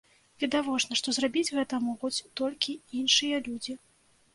[0.43, 2.13] Відавочна, што зрабіць гэта могуць
[2.43, 3.83] толькі іншыя людзі.